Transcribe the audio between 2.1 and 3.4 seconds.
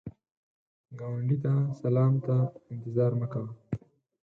ته انتظار مه